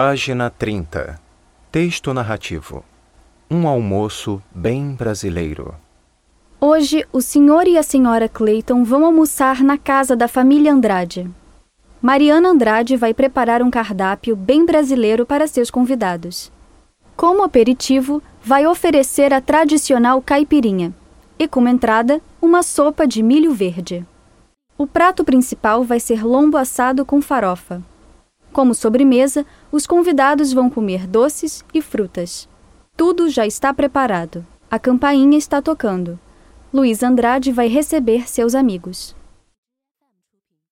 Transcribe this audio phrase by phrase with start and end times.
[0.00, 1.18] Página 30.
[1.72, 2.84] Texto narrativo.
[3.50, 5.74] Um almoço bem brasileiro.
[6.60, 11.28] Hoje, o senhor e a senhora Clayton vão almoçar na casa da família Andrade.
[12.00, 16.52] Mariana Andrade vai preparar um cardápio bem brasileiro para seus convidados.
[17.16, 20.94] Como aperitivo, vai oferecer a tradicional caipirinha
[21.36, 24.06] e, como entrada, uma sopa de milho verde.
[24.78, 27.82] O prato principal vai ser lombo assado com farofa.
[28.52, 32.48] Como sobremesa, os convidados vão comer doces e frutas.
[32.96, 34.44] Tudo já está preparado.
[34.70, 36.18] A campainha está tocando.
[36.72, 39.14] Luiz Andrade vai receber seus amigos.